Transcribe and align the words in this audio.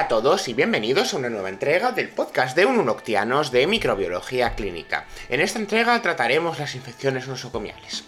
Hola 0.00 0.06
a 0.06 0.22
todos 0.22 0.48
y 0.48 0.54
bienvenidos 0.54 1.12
a 1.12 1.18
una 1.18 1.28
nueva 1.28 1.50
entrega 1.50 1.92
del 1.92 2.08
podcast 2.08 2.56
de 2.56 2.64
Ununoctianos 2.64 3.50
de 3.50 3.66
Microbiología 3.66 4.54
Clínica. 4.54 5.04
En 5.28 5.42
esta 5.42 5.58
entrega 5.58 6.00
trataremos 6.00 6.58
las 6.58 6.74
infecciones 6.74 7.28
nosocomiales. 7.28 8.04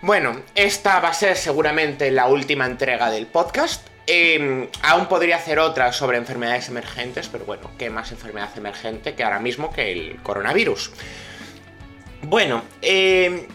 Bueno, 0.00 0.40
esta 0.54 0.98
va 1.00 1.10
a 1.10 1.12
ser 1.12 1.36
seguramente 1.36 2.10
la 2.10 2.28
última 2.28 2.64
entrega 2.64 3.10
del 3.10 3.26
podcast. 3.26 3.86
Em, 4.06 4.68
aún 4.80 5.04
podría 5.04 5.36
hacer 5.36 5.58
otra 5.58 5.92
sobre 5.92 6.16
enfermedades 6.16 6.70
emergentes, 6.70 7.28
pero 7.28 7.44
bueno, 7.44 7.72
¿qué 7.76 7.90
más 7.90 8.10
enfermedad 8.10 8.56
emergente 8.56 9.14
que 9.14 9.22
ahora 9.22 9.38
mismo 9.38 9.70
que 9.70 9.92
el 9.92 10.22
coronavirus? 10.22 10.92
Bueno, 12.22 12.62
eh, 12.80 13.46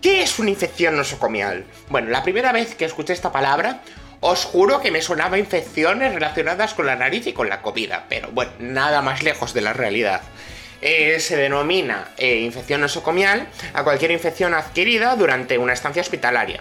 ¿qué 0.00 0.22
es 0.22 0.38
una 0.38 0.50
infección 0.50 0.96
nosocomial? 0.96 1.64
Bueno, 1.88 2.10
la 2.10 2.22
primera 2.22 2.52
vez 2.52 2.76
que 2.76 2.84
escuché 2.84 3.12
esta 3.12 3.32
palabra 3.32 3.82
os 4.28 4.44
juro 4.44 4.80
que 4.80 4.90
me 4.90 5.02
sonaba 5.02 5.38
infecciones 5.38 6.12
relacionadas 6.12 6.74
con 6.74 6.86
la 6.86 6.96
nariz 6.96 7.28
y 7.28 7.32
con 7.32 7.48
la 7.48 7.62
comida, 7.62 8.06
pero 8.08 8.28
bueno, 8.32 8.50
nada 8.58 9.00
más 9.00 9.22
lejos 9.22 9.54
de 9.54 9.60
la 9.60 9.72
realidad. 9.72 10.20
Eh, 10.80 11.20
se 11.20 11.36
denomina 11.36 12.08
eh, 12.18 12.40
infección 12.40 12.80
nosocomial 12.80 13.46
a 13.72 13.84
cualquier 13.84 14.10
infección 14.10 14.52
adquirida 14.52 15.14
durante 15.14 15.58
una 15.58 15.74
estancia 15.74 16.02
hospitalaria. 16.02 16.60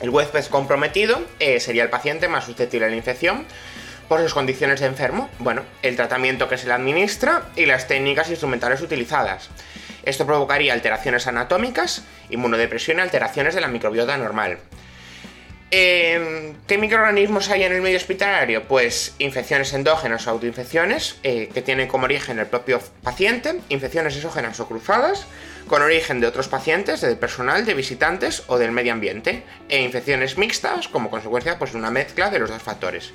El 0.00 0.10
huésped 0.10 0.46
comprometido 0.46 1.22
eh, 1.38 1.60
sería 1.60 1.84
el 1.84 1.90
paciente 1.90 2.26
más 2.26 2.46
susceptible 2.46 2.86
a 2.86 2.90
la 2.90 2.96
infección 2.96 3.46
por 4.08 4.20
sus 4.20 4.34
condiciones 4.34 4.80
de 4.80 4.86
enfermo, 4.86 5.30
bueno, 5.38 5.62
el 5.82 5.94
tratamiento 5.94 6.48
que 6.48 6.58
se 6.58 6.66
le 6.66 6.72
administra 6.72 7.44
y 7.54 7.66
las 7.66 7.86
técnicas 7.86 8.30
instrumentales 8.30 8.80
utilizadas. 8.80 9.48
Esto 10.02 10.26
provocaría 10.26 10.72
alteraciones 10.72 11.28
anatómicas, 11.28 12.02
inmunodepresión 12.30 12.98
y 12.98 13.02
alteraciones 13.02 13.54
de 13.54 13.60
la 13.60 13.68
microbiota 13.68 14.16
normal. 14.16 14.58
Em, 15.70 16.54
¿Qué 16.66 16.78
microorganismos 16.78 17.50
hay 17.50 17.62
en 17.62 17.72
el 17.72 17.82
medio 17.82 17.98
hospitalario? 17.98 18.64
Pues 18.64 19.14
infecciones 19.18 19.74
endógenas 19.74 20.26
o 20.26 20.30
autoinfecciones, 20.30 21.16
eh, 21.22 21.50
que 21.52 21.60
tienen 21.60 21.88
como 21.88 22.04
origen 22.04 22.38
el 22.38 22.46
propio 22.46 22.80
paciente, 23.02 23.60
infecciones 23.68 24.16
exógenas 24.16 24.58
o 24.60 24.66
cruzadas, 24.66 25.26
con 25.66 25.82
origen 25.82 26.20
de 26.20 26.26
otros 26.26 26.48
pacientes, 26.48 27.02
del 27.02 27.18
personal, 27.18 27.66
de 27.66 27.74
visitantes 27.74 28.44
o 28.46 28.56
del 28.56 28.72
medio 28.72 28.94
ambiente, 28.94 29.42
e 29.68 29.82
infecciones 29.82 30.38
mixtas, 30.38 30.88
como 30.88 31.10
consecuencia 31.10 31.58
pues, 31.58 31.72
de 31.72 31.78
una 31.78 31.90
mezcla 31.90 32.30
de 32.30 32.38
los 32.38 32.48
dos 32.48 32.62
factores. 32.62 33.12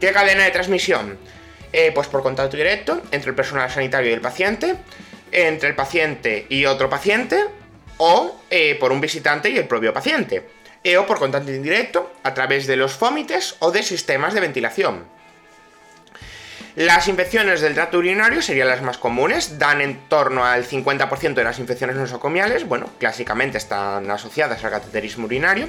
¿Qué 0.00 0.10
cadena 0.10 0.42
de 0.42 0.50
transmisión? 0.50 1.18
Eh, 1.72 1.92
pues 1.94 2.08
por 2.08 2.24
contacto 2.24 2.56
directo 2.56 3.00
entre 3.12 3.30
el 3.30 3.36
personal 3.36 3.70
sanitario 3.70 4.10
y 4.10 4.14
el 4.14 4.20
paciente, 4.20 4.74
entre 5.30 5.68
el 5.68 5.76
paciente 5.76 6.46
y 6.48 6.64
otro 6.64 6.90
paciente, 6.90 7.44
o 7.98 8.40
eh, 8.50 8.76
por 8.80 8.90
un 8.90 9.00
visitante 9.00 9.50
y 9.50 9.56
el 9.56 9.68
propio 9.68 9.92
paciente 9.92 10.58
o 10.84 11.06
por 11.06 11.18
contacto 11.18 11.52
indirecto 11.52 12.10
a 12.22 12.34
través 12.34 12.66
de 12.66 12.76
los 12.76 12.92
fómites 12.92 13.56
o 13.58 13.70
de 13.70 13.82
sistemas 13.82 14.34
de 14.34 14.40
ventilación. 14.40 15.04
Las 16.76 17.08
infecciones 17.08 17.60
del 17.60 17.74
trato 17.74 17.98
urinario 17.98 18.40
serían 18.40 18.68
las 18.68 18.80
más 18.80 18.96
comunes, 18.96 19.58
dan 19.58 19.80
en 19.80 19.98
torno 20.08 20.44
al 20.44 20.64
50% 20.64 21.34
de 21.34 21.44
las 21.44 21.58
infecciones 21.58 21.96
nosocomiales, 21.96 22.66
bueno, 22.66 22.88
clásicamente 22.98 23.58
están 23.58 24.08
asociadas 24.10 24.62
al 24.64 24.70
cateterismo 24.70 25.26
urinario, 25.26 25.68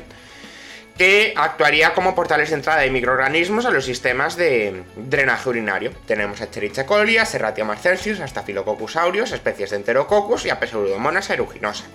que 0.98 1.34
actuaría 1.36 1.94
como 1.96 2.14
portales 2.14 2.50
de 2.50 2.56
entrada 2.56 2.82
de 2.82 2.92
microorganismos 2.92 3.66
a 3.66 3.72
los 3.72 3.86
sistemas 3.86 4.36
de 4.38 4.84
drenaje 4.96 5.50
urinario. 5.50 5.92
Tenemos 6.06 6.40
a 6.40 6.44
Escherichia 6.44 6.86
coli, 6.86 7.18
a 7.18 7.26
Serratia 7.26 7.66
marcensis, 7.66 8.20
a 8.20 8.28
Staphylococcus 8.28 8.96
aureus, 8.98 9.32
especies 9.32 9.72
de 9.72 9.78
Enterococcus 9.78 10.46
y 10.46 10.52
a 10.52 10.60
Pseudomonas 10.60 11.32
aeruginosa. 11.32 11.86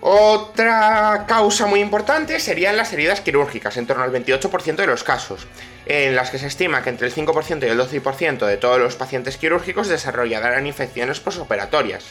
Otra 0.00 1.24
causa 1.26 1.66
muy 1.66 1.80
importante 1.80 2.38
serían 2.38 2.76
las 2.76 2.92
heridas 2.92 3.20
quirúrgicas, 3.20 3.76
en 3.76 3.86
torno 3.86 4.04
al 4.04 4.12
28% 4.12 4.76
de 4.76 4.86
los 4.86 5.02
casos, 5.02 5.48
en 5.86 6.14
las 6.14 6.30
que 6.30 6.38
se 6.38 6.46
estima 6.46 6.82
que 6.82 6.90
entre 6.90 7.08
el 7.08 7.14
5% 7.14 7.62
y 7.64 7.70
el 7.70 7.78
12% 7.78 8.46
de 8.46 8.56
todos 8.58 8.78
los 8.78 8.94
pacientes 8.94 9.36
quirúrgicos 9.36 9.88
desarrollarán 9.88 10.68
infecciones 10.68 11.18
posoperatorias. 11.18 12.04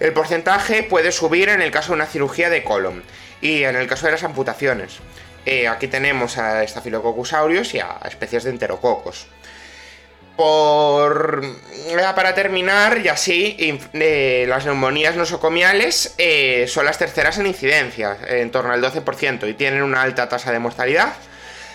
El 0.00 0.12
porcentaje 0.12 0.82
puede 0.82 1.10
subir 1.10 1.48
en 1.48 1.62
el 1.62 1.70
caso 1.70 1.88
de 1.88 1.96
una 1.96 2.06
cirugía 2.06 2.50
de 2.50 2.62
colon 2.62 3.02
y 3.40 3.62
en 3.62 3.74
el 3.74 3.86
caso 3.86 4.06
de 4.06 4.12
las 4.12 4.22
amputaciones. 4.22 4.98
Eh, 5.46 5.66
aquí 5.66 5.88
tenemos 5.88 6.36
a 6.36 6.66
Staphylococcus 6.66 7.32
aureus 7.32 7.72
y 7.74 7.80
a 7.80 8.00
especies 8.04 8.44
de 8.44 8.50
enterococos. 8.50 9.26
Por... 10.38 11.42
Para 12.14 12.32
terminar, 12.32 13.00
y 13.04 13.08
así, 13.08 13.56
eh, 13.92 14.44
las 14.46 14.66
neumonías 14.66 15.16
nosocomiales 15.16 16.14
eh, 16.16 16.66
son 16.68 16.84
las 16.84 16.96
terceras 16.96 17.38
en 17.38 17.48
incidencia, 17.48 18.16
en 18.28 18.52
torno 18.52 18.72
al 18.72 18.80
12%, 18.80 19.48
y 19.48 19.54
tienen 19.54 19.82
una 19.82 20.02
alta 20.02 20.28
tasa 20.28 20.52
de 20.52 20.60
mortalidad. 20.60 21.12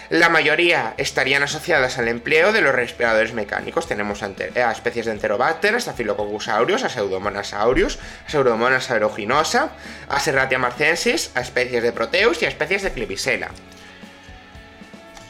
La 0.10 0.30
mayoría 0.30 0.94
estarían 0.96 1.44
asociadas 1.44 1.98
al 1.98 2.08
empleo 2.08 2.54
de 2.54 2.62
los 2.62 2.74
respiradores 2.74 3.34
mecánicos. 3.34 3.86
Tenemos 3.86 4.24
a, 4.24 4.32
especies 4.72 5.08
de 5.08 5.12
Enterobacter, 5.12 5.76
a 5.76 5.82
Staphylococcus 5.82 6.48
a 6.48 6.90
Pseudomonas 6.90 7.54
aureus, 7.54 8.00
a 8.26 8.30
Pseudomonas 8.30 8.90
aeruginosa, 8.90 9.72
a 10.08 10.22
Serratia 10.22 10.58
marcensis, 10.58 11.32
a 11.36 11.42
especies 11.42 11.84
de 11.84 11.92
Proteus 11.92 12.42
y 12.42 12.46
a 12.46 12.48
especies 12.48 12.84
de 12.84 12.94
Clivisela. 12.94 13.50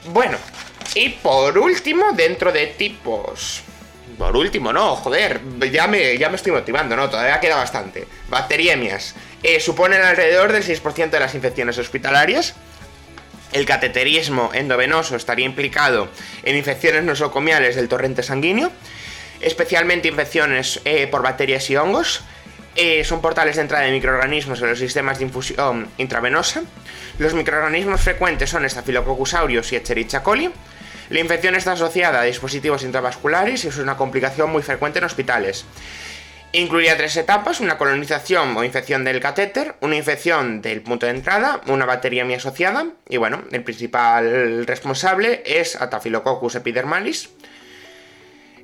Bueno, 0.06 0.38
y 0.96 1.10
por 1.10 1.58
último, 1.58 2.12
dentro 2.14 2.52
de 2.52 2.68
tipos... 2.68 3.64
Por 4.18 4.38
último, 4.38 4.72
no, 4.72 4.96
joder, 4.96 5.42
ya 5.72 5.88
me, 5.88 6.18
ya 6.20 6.30
me 6.30 6.36
estoy 6.36 6.52
motivando, 6.52 6.96
¿no? 6.96 7.10
Todavía 7.10 7.40
queda 7.40 7.56
bastante. 7.56 8.08
Bacteriemias. 8.30 9.16
Eh, 9.42 9.60
suponen 9.60 10.04
alrededor 10.04 10.52
del 10.52 10.64
6% 10.64 11.10
de 11.10 11.20
las 11.20 11.34
infecciones 11.34 11.80
hospitalarias. 11.80 12.54
El 13.54 13.66
cateterismo 13.66 14.52
endovenoso 14.54 15.16
estaría 15.16 15.46
implicado 15.46 16.10
en 16.44 16.56
infecciones 16.56 17.04
nosocomiales 17.04 17.76
del 17.76 17.88
torrente 17.88 18.24
sanguíneo, 18.24 18.72
especialmente 19.42 20.08
infecciones 20.08 20.80
eh, 20.86 21.08
por 21.08 21.22
bacterias 21.22 21.70
y 21.70 21.76
hongos. 21.76 22.22
Eh, 22.76 23.04
son 23.04 23.22
portales 23.22 23.58
de 23.58 23.62
entrada 23.62 23.86
de 23.86 23.92
microorganismos 23.92 24.60
en 24.62 24.70
los 24.70 24.80
sistemas 24.80 25.20
de 25.20 25.26
infusión 25.26 25.88
intravenosa. 25.98 26.64
Los 27.20 27.36
microorganismos 27.36 28.02
frecuentes 28.02 28.50
son 28.50 28.68
Staphylococcus 28.68 29.36
aureus 29.36 29.72
y 29.72 29.76
Escherichia 29.76 30.24
coli. 30.24 30.50
La 31.10 31.20
infección 31.20 31.56
está 31.56 31.74
asociada 31.74 32.22
a 32.22 32.24
dispositivos 32.24 32.84
intravasculares 32.84 33.66
y 33.66 33.68
es 33.68 33.78
una 33.78 33.98
complicación 33.98 34.52
muy 34.52 34.64
frecuente 34.64 35.00
en 35.00 35.06
hospitales. 35.06 35.66
Incluiría 36.56 36.96
tres 36.96 37.18
etapas, 37.18 37.60
una 37.62 37.80
colonización 37.80 38.56
o 38.56 38.64
infección 38.64 39.04
del 39.04 39.20
catéter, 39.20 39.76
una 39.82 39.96
infección 39.96 40.62
del 40.62 40.82
punto 40.82 41.08
de 41.08 41.12
entrada, 41.12 41.62
una 41.66 41.86
bacteriemia 41.86 42.38
asociada 42.38 42.86
y 43.10 43.18
bueno, 43.18 43.44
el 43.52 43.64
principal 43.64 44.68
responsable 44.68 45.42
es 45.46 45.72
Staphylococcus 45.72 46.56
epidermalis. 46.56 47.32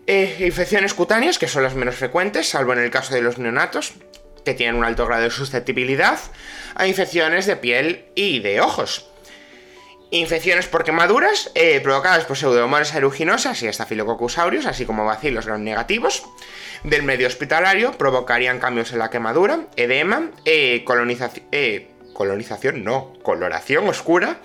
Eh, 0.06 0.38
infecciones 0.40 0.94
cutáneas, 0.94 1.40
que 1.40 1.48
son 1.48 1.64
las 1.64 1.74
menos 1.74 1.96
frecuentes, 1.96 2.50
salvo 2.50 2.74
en 2.74 2.80
el 2.80 2.92
caso 2.92 3.14
de 3.14 3.22
los 3.22 3.40
neonatos, 3.40 3.94
que 4.46 4.54
tienen 4.54 4.76
un 4.76 4.86
alto 4.86 5.06
grado 5.06 5.24
de 5.24 5.32
susceptibilidad 5.32 6.20
a 6.76 6.88
infecciones 6.88 7.48
de 7.48 7.56
piel 7.56 8.06
y 8.16 8.40
de 8.40 8.62
ojos. 8.62 9.10
Infecciones 10.12 10.66
por 10.66 10.84
quemaduras 10.84 11.52
eh, 11.54 11.80
provocadas 11.82 12.26
por 12.26 12.36
pseudomonas 12.36 12.96
aeruginosas 12.96 13.62
y 13.62 13.68
estafilococcus 13.68 14.40
aureus, 14.40 14.66
así 14.66 14.86
como 14.86 15.06
bacilos 15.06 15.46
gram 15.46 15.64
negativos 15.64 16.24
del 16.84 17.04
medio 17.04 17.28
hospitalario, 17.28 17.92
provocarían 17.92 18.58
cambios 18.60 18.92
en 18.92 18.98
la 19.00 19.12
quemadura, 19.12 19.68
edema, 19.76 20.32
eh, 20.46 20.84
colonización, 20.84 21.46
eh, 21.52 21.92
colonización, 22.14 22.84
no, 22.84 23.14
coloración 23.22 23.88
oscura 23.88 24.40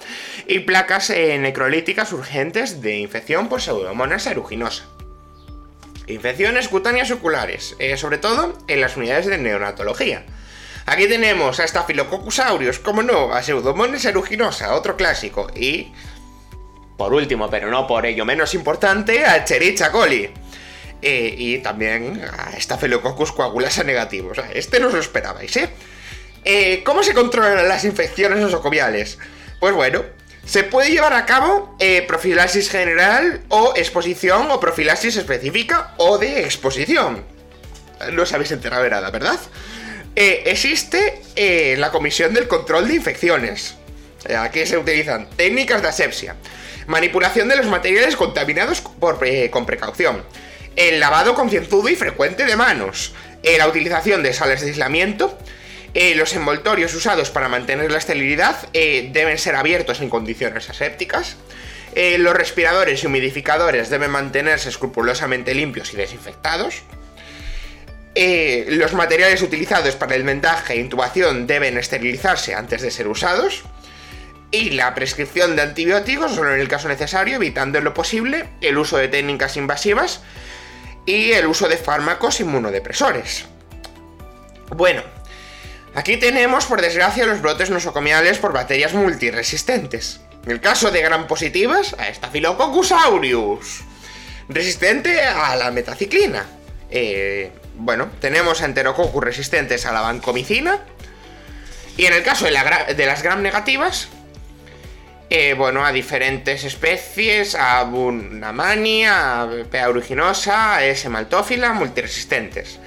y 0.46 0.60
placas 0.60 1.08
necrolíticas 1.08 2.12
urgentes 2.12 2.82
de 2.82 2.98
infección 2.98 3.48
por 3.48 3.62
pseudomonas 3.62 4.26
aeruginosa. 4.26 4.84
Infecciones 6.06 6.68
cutáneas 6.68 7.10
oculares, 7.10 7.74
sobre 7.96 8.18
todo 8.18 8.56
en 8.68 8.80
las 8.82 8.98
unidades 8.98 9.26
de 9.26 9.38
neonatología 9.38 10.26
Aquí 10.86 11.08
tenemos 11.08 11.60
a 11.60 11.66
Staphylococcus 11.66 12.78
como 12.80 13.02
no, 13.02 13.32
a 13.32 13.42
Pseudomonas 13.42 14.04
aeruginosa, 14.06 14.74
otro 14.74 14.96
clásico, 14.96 15.50
y... 15.54 15.92
Por 16.96 17.12
último, 17.12 17.50
pero 17.50 17.70
no 17.70 17.86
por 17.88 18.06
ello 18.06 18.24
menos 18.24 18.54
importante, 18.54 19.24
a 19.24 19.36
Escherichia 19.38 19.90
coli. 19.90 20.30
Eh, 21.02 21.34
y 21.36 21.58
también 21.58 22.22
a 22.22 22.58
Staphylococcus 22.58 23.32
coagulasa 23.32 23.82
negativo. 23.82 24.30
O 24.30 24.34
sea, 24.34 24.50
este 24.52 24.78
no 24.78 24.86
os 24.86 24.94
lo 24.94 25.00
esperabais, 25.00 25.56
¿eh? 25.56 25.68
¿eh? 26.44 26.82
¿Cómo 26.84 27.02
se 27.02 27.12
controlan 27.12 27.68
las 27.68 27.84
infecciones 27.84 28.38
nosocomiales? 28.38 29.18
Pues 29.58 29.74
bueno, 29.74 30.04
se 30.44 30.62
puede 30.62 30.90
llevar 30.90 31.14
a 31.14 31.26
cabo 31.26 31.74
eh, 31.80 32.04
profilaxis 32.06 32.70
general 32.70 33.42
o 33.48 33.74
exposición 33.76 34.50
o 34.50 34.60
profilaxis 34.60 35.16
específica 35.16 35.94
o 35.96 36.18
de 36.18 36.44
exposición. 36.44 37.24
No 38.12 38.22
os 38.22 38.32
habéis 38.32 38.52
enterado 38.52 38.84
de 38.84 38.90
nada, 38.90 39.10
¿verdad? 39.10 39.40
Eh, 40.16 40.44
existe 40.46 41.20
eh, 41.34 41.74
la 41.76 41.90
Comisión 41.90 42.34
del 42.34 42.46
Control 42.46 42.86
de 42.86 42.94
Infecciones. 42.94 43.74
Eh, 44.28 44.36
aquí 44.36 44.64
se 44.64 44.78
utilizan 44.78 45.28
técnicas 45.30 45.82
de 45.82 45.88
asepsia, 45.88 46.36
manipulación 46.86 47.48
de 47.48 47.56
los 47.56 47.66
materiales 47.66 48.14
contaminados 48.14 48.80
con 48.80 49.66
precaución, 49.66 50.22
el 50.76 51.00
lavado 51.00 51.34
concienzudo 51.34 51.88
y 51.88 51.96
frecuente 51.96 52.44
de 52.44 52.56
manos, 52.56 53.12
la 53.42 53.68
utilización 53.68 54.22
de 54.22 54.32
sales 54.32 54.62
de 54.62 54.68
aislamiento, 54.68 55.38
los 56.16 56.32
envoltorios 56.34 56.94
usados 56.94 57.30
para 57.30 57.48
mantener 57.48 57.90
la 57.90 57.98
esterilidad 57.98 58.56
deben 58.72 59.38
ser 59.38 59.56
abiertos 59.56 60.00
en 60.00 60.08
condiciones 60.08 60.70
asépticas, 60.70 61.36
los 61.94 62.34
respiradores 62.34 63.04
y 63.04 63.06
humidificadores 63.06 63.90
deben 63.90 64.10
mantenerse 64.10 64.70
escrupulosamente 64.70 65.54
limpios 65.54 65.92
y 65.92 65.96
desinfectados. 65.96 66.82
Eh, 68.14 68.66
los 68.68 68.92
materiales 68.92 69.42
utilizados 69.42 69.96
para 69.96 70.14
el 70.14 70.22
vendaje 70.22 70.74
e 70.74 70.76
intubación 70.76 71.46
deben 71.46 71.76
esterilizarse 71.78 72.54
antes 72.54 72.82
de 72.82 72.90
ser 72.90 73.08
usados. 73.08 73.64
Y 74.50 74.70
la 74.70 74.94
prescripción 74.94 75.56
de 75.56 75.62
antibióticos 75.62 76.32
solo 76.34 76.54
en 76.54 76.60
el 76.60 76.68
caso 76.68 76.88
necesario, 76.88 77.36
evitando 77.36 77.78
en 77.78 77.84
lo 77.84 77.92
posible 77.92 78.50
el 78.60 78.78
uso 78.78 78.96
de 78.98 79.08
técnicas 79.08 79.56
invasivas 79.56 80.20
y 81.06 81.32
el 81.32 81.46
uso 81.46 81.68
de 81.68 81.76
fármacos 81.76 82.38
inmunodepresores. 82.38 83.46
Bueno, 84.68 85.02
aquí 85.96 86.16
tenemos 86.16 86.66
por 86.66 86.80
desgracia 86.80 87.26
los 87.26 87.42
brotes 87.42 87.70
nosocomiales 87.70 88.38
por 88.38 88.52
bacterias 88.52 88.94
multiresistentes. 88.94 90.20
En 90.44 90.52
el 90.52 90.60
caso 90.60 90.92
de 90.92 91.02
gran 91.02 91.26
positivas, 91.26 91.96
a 91.98 92.12
Staphylococcus 92.12 92.92
aureus, 92.92 93.80
resistente 94.48 95.20
a 95.20 95.56
la 95.56 95.72
metaciclina. 95.72 96.46
Eh, 96.90 97.50
bueno, 97.76 98.08
tenemos 98.20 98.62
enterococcus 98.62 99.22
resistentes 99.22 99.86
a 99.86 99.92
la 99.92 100.00
vancomicina. 100.00 100.80
Y 101.96 102.06
en 102.06 102.12
el 102.12 102.22
caso 102.22 102.46
de, 102.46 102.50
las 102.50 103.22
gram 103.22 103.42
negativas, 103.42 104.08
eh, 105.30 105.54
bueno, 105.56 105.84
a 105.84 105.92
diferentes 105.92 106.64
especies, 106.64 107.54
a 107.54 107.84
Bunamania, 107.84 109.42
a 109.42 109.48
P. 109.70 109.78
aeruginosa, 109.78 110.76
a 110.76 110.84
S. 110.84 111.08
maltófila, 111.08 111.72
multiresistentes. 111.72 112.80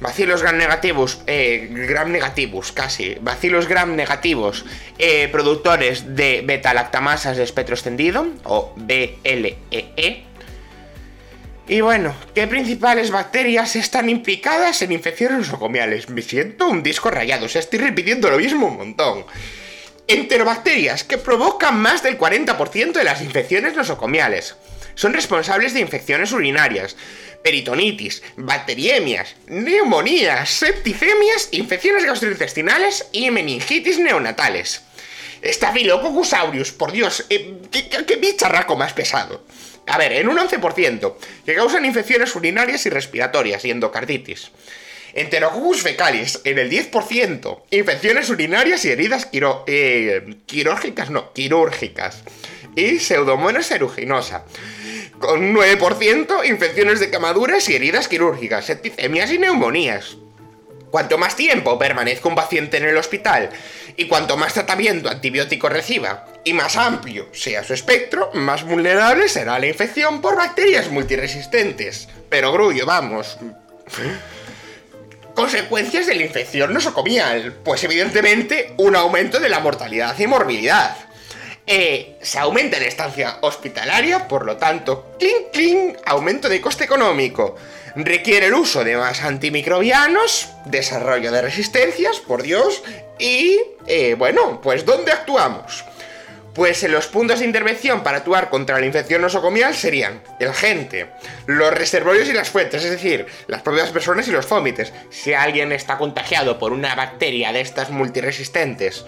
Bacilos 0.00 0.42
gram 0.42 0.56
negativos, 0.56 1.22
eh, 1.26 1.68
gram 1.88 2.12
negativos, 2.12 2.70
casi. 2.70 3.16
Bacilos 3.20 3.66
gram 3.66 3.96
negativos, 3.96 4.64
eh, 4.98 5.28
productores 5.32 6.14
de 6.14 6.42
beta-lactamasas 6.46 7.36
de 7.36 7.42
espectro 7.42 7.74
extendido, 7.74 8.28
o 8.44 8.72
BLEE. 8.76 10.27
Y 11.70 11.82
bueno, 11.82 12.16
¿qué 12.34 12.46
principales 12.46 13.10
bacterias 13.10 13.76
están 13.76 14.08
implicadas 14.08 14.80
en 14.80 14.90
infecciones 14.90 15.38
nosocomiales? 15.40 16.08
Me 16.08 16.22
siento 16.22 16.66
un 16.66 16.82
disco 16.82 17.10
rayado, 17.10 17.44
o 17.44 17.48
sea, 17.50 17.60
estoy 17.60 17.80
repitiendo 17.80 18.30
lo 18.30 18.38
mismo 18.38 18.68
un 18.68 18.78
montón. 18.78 19.26
Enterobacterias, 20.06 21.04
que 21.04 21.18
provocan 21.18 21.78
más 21.78 22.02
del 22.02 22.18
40% 22.18 22.92
de 22.92 23.04
las 23.04 23.20
infecciones 23.20 23.76
nosocomiales. 23.76 24.56
Son 24.94 25.12
responsables 25.12 25.74
de 25.74 25.80
infecciones 25.80 26.32
urinarias, 26.32 26.96
peritonitis, 27.44 28.22
bacteriemias, 28.38 29.36
neumonías, 29.46 30.48
septicemias, 30.48 31.50
infecciones 31.50 32.06
gastrointestinales 32.06 33.08
y 33.12 33.30
meningitis 33.30 33.98
neonatales. 33.98 34.80
Staphylococcus 35.44 36.32
aureus, 36.32 36.72
por 36.72 36.92
Dios, 36.92 37.26
eh, 37.28 37.58
¿qué, 37.70 37.90
qué, 37.90 38.06
qué 38.06 38.16
bicharraco 38.16 38.74
más 38.74 38.94
pesado. 38.94 39.44
A 39.88 39.98
ver, 39.98 40.12
en 40.12 40.28
un 40.28 40.38
11%, 40.38 41.14
que 41.44 41.54
causan 41.54 41.84
infecciones 41.84 42.34
urinarias 42.36 42.84
y 42.86 42.90
respiratorias 42.90 43.64
y 43.64 43.70
endocarditis. 43.70 44.50
Enterococcus 45.14 45.82
fecalis, 45.82 46.40
en 46.44 46.58
el 46.58 46.70
10%, 46.70 47.62
infecciones 47.70 48.28
urinarias 48.28 48.84
y 48.84 48.90
heridas 48.90 49.28
eh, 49.66 50.36
quirúrgicas, 50.46 51.10
no, 51.10 51.32
quirúrgicas. 51.32 52.22
Y 52.76 52.98
pseudomonas 52.98 53.72
aeruginosa, 53.72 54.44
con 55.18 55.42
un 55.42 55.56
9%, 55.56 56.46
infecciones 56.46 57.00
de 57.00 57.10
camaduras 57.10 57.68
y 57.68 57.74
heridas 57.74 58.06
quirúrgicas, 58.06 58.66
septicemias 58.66 59.32
y 59.32 59.38
neumonías. 59.38 60.18
Cuanto 60.90 61.18
más 61.18 61.36
tiempo 61.36 61.78
permanezca 61.78 62.28
un 62.28 62.34
paciente 62.34 62.78
en 62.78 62.84
el 62.84 62.96
hospital 62.96 63.50
y 63.96 64.06
cuanto 64.06 64.36
más 64.36 64.54
tratamiento 64.54 65.10
antibiótico 65.10 65.68
reciba 65.68 66.26
y 66.44 66.54
más 66.54 66.76
amplio 66.76 67.28
sea 67.32 67.62
su 67.62 67.74
espectro, 67.74 68.30
más 68.32 68.64
vulnerable 68.64 69.28
será 69.28 69.58
la 69.58 69.66
infección 69.66 70.20
por 70.20 70.36
bacterias 70.36 70.90
multiresistentes. 70.90 72.08
Pero 72.28 72.52
grullo, 72.52 72.86
vamos. 72.86 73.38
Consecuencias 75.34 76.06
de 76.06 76.14
la 76.14 76.22
infección 76.22 76.72
nosocomial. 76.72 77.52
Pues 77.64 77.84
evidentemente 77.84 78.74
un 78.78 78.96
aumento 78.96 79.38
de 79.40 79.48
la 79.48 79.60
mortalidad 79.60 80.18
y 80.18 80.26
morbilidad. 80.26 80.96
Eh, 81.70 82.16
se 82.22 82.38
aumenta 82.38 82.80
la 82.80 82.86
estancia 82.86 83.38
hospitalaria, 83.42 84.26
por 84.26 84.46
lo 84.46 84.56
tanto, 84.56 85.14
clink 85.18 85.50
clink, 85.52 85.98
aumento 86.06 86.48
de 86.48 86.62
coste 86.62 86.84
económico 86.84 87.56
requiere 87.94 88.46
el 88.46 88.54
uso 88.54 88.84
de 88.84 88.96
más 88.96 89.22
antimicrobianos, 89.22 90.48
desarrollo 90.66 91.32
de 91.32 91.42
resistencias, 91.42 92.20
por 92.20 92.42
Dios, 92.42 92.82
y, 93.18 93.60
eh, 93.86 94.14
bueno, 94.16 94.60
pues 94.62 94.84
¿dónde 94.84 95.12
actuamos? 95.12 95.84
Pues 96.54 96.82
en 96.82 96.92
los 96.92 97.06
puntos 97.06 97.40
de 97.40 97.44
intervención 97.44 98.02
para 98.02 98.18
actuar 98.18 98.50
contra 98.50 98.80
la 98.80 98.86
infección 98.86 99.22
nosocomial 99.22 99.74
serían 99.74 100.22
el 100.40 100.52
gente, 100.54 101.06
los 101.46 101.72
reservorios 101.72 102.28
y 102.28 102.32
las 102.32 102.50
fuentes, 102.50 102.82
es 102.82 102.90
decir, 102.90 103.26
las 103.46 103.62
propias 103.62 103.90
personas 103.90 104.26
y 104.26 104.32
los 104.32 104.48
vómites. 104.48 104.92
Si 105.10 105.34
alguien 105.34 105.72
está 105.72 105.98
contagiado 105.98 106.58
por 106.58 106.72
una 106.72 106.94
bacteria 106.94 107.52
de 107.52 107.60
estas 107.60 107.90
multiresistentes 107.90 109.04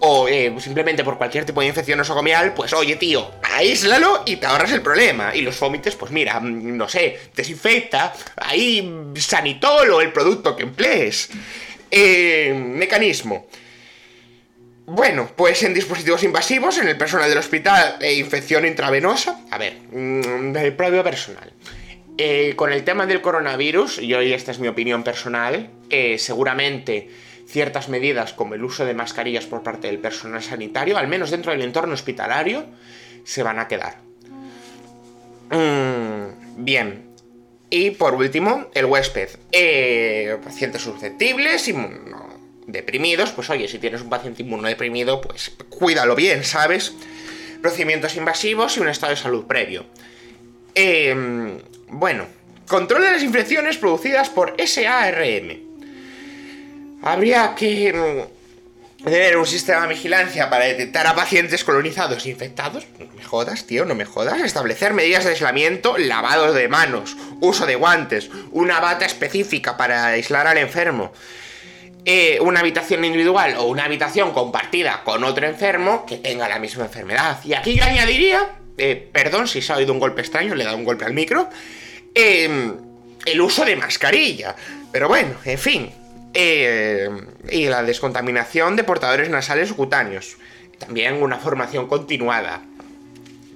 o 0.00 0.28
eh, 0.28 0.54
simplemente 0.58 1.04
por 1.04 1.16
cualquier 1.16 1.44
tipo 1.44 1.60
de 1.60 1.68
infección 1.68 1.98
nosocomial, 1.98 2.52
pues 2.54 2.72
oye 2.72 2.96
tío, 2.96 3.30
aíslalo 3.42 4.22
y 4.26 4.36
te 4.36 4.46
ahorras 4.46 4.72
el 4.72 4.82
problema. 4.82 5.34
Y 5.34 5.42
los 5.42 5.58
vómites, 5.58 5.96
pues 5.96 6.12
mira, 6.12 6.38
mm, 6.38 6.76
no 6.76 6.88
sé, 6.88 7.18
desinfecta, 7.34 8.12
ahí 8.36 9.12
sanitol 9.16 9.90
o 9.90 10.00
el 10.00 10.12
producto 10.12 10.54
que 10.54 10.64
emplees. 10.64 11.30
Eh, 11.90 12.52
mecanismo. 12.54 13.46
Bueno, 14.86 15.30
pues 15.34 15.62
en 15.62 15.74
dispositivos 15.74 16.22
invasivos, 16.22 16.78
en 16.78 16.88
el 16.88 16.96
personal 16.96 17.28
del 17.28 17.38
hospital, 17.38 17.96
e 18.00 18.14
infección 18.14 18.66
intravenosa. 18.66 19.40
A 19.50 19.58
ver, 19.58 19.74
mm, 19.90 20.56
el 20.56 20.74
propio 20.74 21.02
personal. 21.02 21.52
Eh, 22.18 22.54
con 22.56 22.72
el 22.72 22.84
tema 22.84 23.06
del 23.06 23.20
coronavirus, 23.20 23.98
y 23.98 24.14
hoy 24.14 24.32
esta 24.32 24.50
es 24.50 24.58
mi 24.58 24.68
opinión 24.68 25.02
personal, 25.02 25.70
seguramente 26.18 27.10
ciertas 27.46 27.88
medidas 27.88 28.32
como 28.32 28.54
el 28.54 28.64
uso 28.64 28.84
de 28.84 28.94
mascarillas 28.94 29.46
por 29.46 29.62
parte 29.62 29.86
del 29.86 29.98
personal 29.98 30.42
sanitario, 30.42 30.98
al 30.98 31.08
menos 31.08 31.30
dentro 31.30 31.52
del 31.52 31.62
entorno 31.62 31.94
hospitalario, 31.94 32.66
se 33.24 33.42
van 33.42 33.58
a 33.58 33.68
quedar. 33.68 33.98
Mm, 35.50 36.64
bien. 36.64 37.06
Y 37.70 37.90
por 37.90 38.14
último, 38.14 38.68
el 38.74 38.86
huésped. 38.86 39.30
Eh, 39.52 40.36
pacientes 40.42 40.82
susceptibles, 40.82 41.72
deprimidos, 42.66 43.30
pues 43.30 43.50
oye, 43.50 43.68
si 43.68 43.78
tienes 43.78 44.02
un 44.02 44.10
paciente 44.10 44.42
inmunodeprimido, 44.42 45.20
pues 45.20 45.52
cuídalo 45.68 46.14
bien, 46.14 46.44
¿sabes? 46.44 46.94
Procedimientos 47.62 48.16
invasivos 48.16 48.76
y 48.76 48.80
un 48.80 48.88
estado 48.88 49.10
de 49.10 49.16
salud 49.16 49.46
previo. 49.46 49.86
Eh, 50.74 51.58
bueno, 51.88 52.26
control 52.68 53.02
de 53.02 53.12
las 53.12 53.22
infecciones 53.22 53.78
producidas 53.78 54.28
por 54.28 54.54
SARM. 54.64 55.65
Habría 57.02 57.54
que 57.54 57.92
mm, 57.92 59.04
tener 59.04 59.36
un 59.36 59.46
sistema 59.46 59.82
de 59.82 59.94
vigilancia 59.94 60.50
para 60.50 60.64
detectar 60.64 61.06
a 61.06 61.14
pacientes 61.14 61.62
colonizados 61.64 62.26
infectados. 62.26 62.86
No 62.98 63.06
me 63.14 63.22
jodas, 63.22 63.66
tío, 63.66 63.84
no 63.84 63.94
me 63.94 64.04
jodas. 64.04 64.40
Establecer 64.40 64.94
medidas 64.94 65.24
de 65.24 65.30
aislamiento, 65.30 65.96
lavado 65.98 66.52
de 66.52 66.68
manos, 66.68 67.16
uso 67.40 67.66
de 67.66 67.76
guantes, 67.76 68.30
una 68.50 68.80
bata 68.80 69.04
específica 69.04 69.76
para 69.76 70.06
aislar 70.06 70.46
al 70.46 70.58
enfermo. 70.58 71.12
Eh, 72.08 72.38
una 72.40 72.60
habitación 72.60 73.04
individual 73.04 73.56
o 73.58 73.64
una 73.64 73.84
habitación 73.84 74.32
compartida 74.32 75.02
con 75.04 75.24
otro 75.24 75.44
enfermo 75.46 76.06
que 76.06 76.18
tenga 76.18 76.48
la 76.48 76.60
misma 76.60 76.84
enfermedad. 76.84 77.40
Y 77.44 77.54
aquí 77.54 77.74
yo 77.76 77.84
añadiría, 77.84 78.48
eh, 78.78 79.08
perdón 79.12 79.48
si 79.48 79.60
se 79.60 79.72
ha 79.72 79.76
oído 79.76 79.92
un 79.92 79.98
golpe 79.98 80.20
extraño, 80.20 80.54
le 80.54 80.62
he 80.62 80.66
dado 80.66 80.78
un 80.78 80.84
golpe 80.84 81.04
al 81.04 81.14
micro, 81.14 81.50
em, 82.14 82.76
el 83.24 83.40
uso 83.40 83.64
de 83.64 83.74
mascarilla. 83.74 84.54
Pero 84.92 85.08
bueno, 85.08 85.34
en 85.44 85.58
fin, 85.58 85.90
eh, 86.38 87.08
y 87.50 87.66
la 87.66 87.82
descontaminación 87.82 88.76
de 88.76 88.84
portadores 88.84 89.30
nasales 89.30 89.70
o 89.70 89.76
cutáneos. 89.76 90.36
También 90.78 91.22
una 91.22 91.38
formación 91.38 91.88
continuada. 91.88 92.62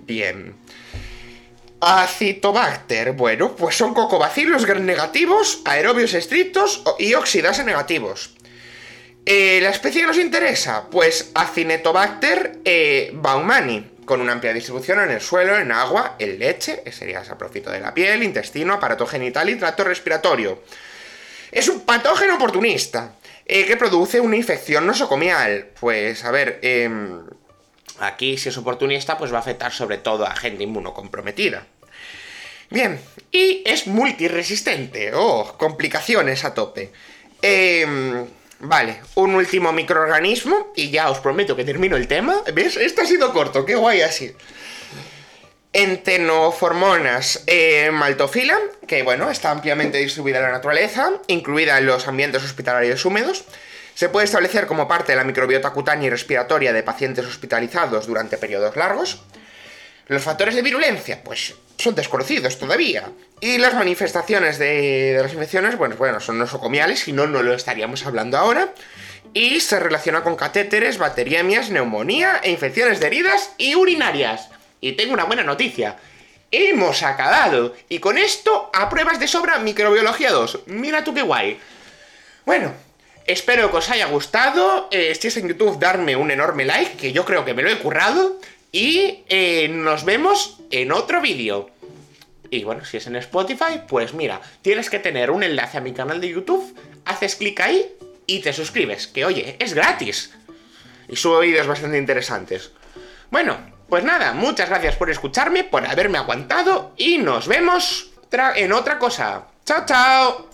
Bien. 0.06 0.54
Acitobacter, 1.82 3.12
bueno, 3.12 3.54
pues 3.54 3.76
son 3.76 3.92
cocobacilos 3.92 4.66
negativos, 4.66 5.60
aerobios 5.66 6.14
estrictos 6.14 6.82
y 6.98 7.12
oxidasa 7.14 7.64
negativos. 7.64 8.34
Eh, 9.26 9.60
¿La 9.62 9.70
especie 9.70 10.00
que 10.00 10.06
nos 10.06 10.18
interesa? 10.18 10.88
Pues 10.90 11.30
Acinetobacter 11.34 12.60
eh, 12.64 13.10
baumani, 13.12 13.90
con 14.06 14.22
una 14.22 14.32
amplia 14.32 14.54
distribución 14.54 15.00
en 15.00 15.10
el 15.10 15.20
suelo, 15.20 15.58
en 15.58 15.70
agua, 15.70 16.16
en 16.18 16.38
leche, 16.38 16.82
que 16.82 16.92
sería 16.92 17.24
saprofito 17.24 17.70
de 17.70 17.80
la 17.80 17.92
piel, 17.92 18.22
intestino, 18.22 18.74
aparato 18.74 19.06
genital 19.06 19.50
y 19.50 19.56
tracto 19.56 19.84
respiratorio. 19.84 20.62
Es 21.50 21.68
un 21.68 21.80
patógeno 21.80 22.36
oportunista 22.36 23.14
eh, 23.46 23.66
que 23.66 23.76
produce 23.76 24.20
una 24.20 24.36
infección 24.36 24.86
nosocomial. 24.86 25.70
Pues, 25.80 26.24
a 26.24 26.30
ver, 26.30 26.60
em, 26.62 27.22
aquí 27.98 28.38
si 28.38 28.48
es 28.48 28.56
oportunista, 28.56 29.18
pues 29.18 29.32
va 29.32 29.38
a 29.38 29.40
afectar 29.40 29.72
sobre 29.72 29.98
todo 29.98 30.26
a 30.26 30.36
gente 30.36 30.62
inmunocomprometida. 30.62 31.66
Bien, 32.70 33.00
y 33.32 33.62
es 33.66 33.88
multiresistente. 33.88 35.10
Oh, 35.14 35.56
complicaciones 35.58 36.44
a 36.44 36.54
tope. 36.54 36.92
Em, 37.42 38.26
vale, 38.60 39.00
un 39.16 39.34
último 39.34 39.72
microorganismo 39.72 40.72
y 40.76 40.90
ya 40.90 41.10
os 41.10 41.18
prometo 41.18 41.56
que 41.56 41.64
termino 41.64 41.96
el 41.96 42.06
tema. 42.06 42.42
¿Ves? 42.54 42.76
Esto 42.76 43.02
ha 43.02 43.06
sido 43.06 43.32
corto, 43.32 43.64
qué 43.64 43.74
guay 43.74 44.02
así. 44.02 44.32
Entenoformonas 45.72 47.44
eh, 47.46 47.90
maltofila, 47.92 48.58
que 48.88 49.04
bueno, 49.04 49.30
está 49.30 49.52
ampliamente 49.52 49.98
distribuida 49.98 50.38
en 50.38 50.44
la 50.44 50.52
naturaleza, 50.52 51.12
incluida 51.28 51.78
en 51.78 51.86
los 51.86 52.08
ambientes 52.08 52.42
hospitalarios 52.42 53.04
húmedos. 53.04 53.44
Se 53.94 54.08
puede 54.08 54.24
establecer 54.24 54.66
como 54.66 54.88
parte 54.88 55.12
de 55.12 55.16
la 55.16 55.24
microbiota 55.24 55.70
cutánea 55.70 56.08
y 56.08 56.10
respiratoria 56.10 56.72
de 56.72 56.82
pacientes 56.82 57.24
hospitalizados 57.24 58.06
durante 58.06 58.36
periodos 58.36 58.74
largos. 58.74 59.22
Los 60.08 60.24
factores 60.24 60.56
de 60.56 60.62
virulencia, 60.62 61.22
pues 61.22 61.54
son 61.78 61.94
desconocidos 61.94 62.58
todavía. 62.58 63.08
Y 63.40 63.58
las 63.58 63.74
manifestaciones 63.74 64.58
de, 64.58 65.18
las 65.22 65.32
infecciones, 65.32 65.76
bueno, 65.76 65.94
bueno, 65.96 66.18
son 66.18 66.38
nosocomiales, 66.38 67.00
si 67.00 67.12
no, 67.12 67.28
no 67.28 67.44
lo 67.44 67.54
estaríamos 67.54 68.04
hablando 68.04 68.36
ahora. 68.36 68.74
Y 69.34 69.60
se 69.60 69.78
relaciona 69.78 70.22
con 70.22 70.34
catéteres, 70.34 70.98
bacteriemias, 70.98 71.70
neumonía 71.70 72.40
e 72.42 72.50
infecciones 72.50 72.98
de 72.98 73.06
heridas 73.06 73.52
y 73.56 73.76
urinarias. 73.76 74.48
Y 74.80 74.92
tengo 74.92 75.14
una 75.14 75.24
buena 75.24 75.42
noticia. 75.42 75.96
Hemos 76.50 77.02
acabado. 77.02 77.74
Y 77.88 77.98
con 77.98 78.18
esto 78.18 78.70
apruebas 78.72 79.20
de 79.20 79.28
sobra 79.28 79.58
microbiología 79.58 80.30
2. 80.32 80.60
Mira 80.66 81.04
tú 81.04 81.14
qué 81.14 81.22
guay. 81.22 81.58
Bueno, 82.44 82.72
espero 83.26 83.70
que 83.70 83.76
os 83.76 83.90
haya 83.90 84.06
gustado. 84.06 84.88
Eh, 84.90 85.14
si 85.14 85.28
es 85.28 85.36
en 85.36 85.48
YouTube, 85.48 85.78
darme 85.78 86.16
un 86.16 86.30
enorme 86.30 86.64
like, 86.64 86.96
que 86.96 87.12
yo 87.12 87.24
creo 87.24 87.44
que 87.44 87.54
me 87.54 87.62
lo 87.62 87.70
he 87.70 87.78
currado. 87.78 88.40
Y 88.72 89.24
eh, 89.28 89.68
nos 89.68 90.04
vemos 90.04 90.58
en 90.70 90.92
otro 90.92 91.20
vídeo. 91.20 91.70
Y 92.50 92.64
bueno, 92.64 92.84
si 92.84 92.96
es 92.96 93.06
en 93.06 93.16
Spotify, 93.16 93.82
pues 93.86 94.12
mira, 94.12 94.40
tienes 94.62 94.90
que 94.90 94.98
tener 94.98 95.30
un 95.30 95.44
enlace 95.44 95.78
a 95.78 95.80
mi 95.80 95.92
canal 95.92 96.20
de 96.20 96.30
YouTube, 96.30 96.76
haces 97.04 97.36
clic 97.36 97.60
ahí 97.60 97.92
y 98.26 98.40
te 98.40 98.52
suscribes, 98.52 99.06
que 99.06 99.24
oye, 99.24 99.56
es 99.60 99.74
gratis. 99.74 100.32
Y 101.08 101.16
subo 101.16 101.40
vídeos 101.40 101.68
bastante 101.68 101.98
interesantes. 101.98 102.72
Bueno, 103.30 103.58
pues 103.90 104.04
nada, 104.04 104.32
muchas 104.32 104.68
gracias 104.68 104.96
por 104.96 105.10
escucharme, 105.10 105.64
por 105.64 105.84
haberme 105.84 106.18
aguantado 106.18 106.92
y 106.96 107.18
nos 107.18 107.48
vemos 107.48 108.10
en 108.54 108.72
otra 108.72 108.98
cosa. 108.98 109.42
¡Chao, 109.64 109.84
chao! 109.84 110.49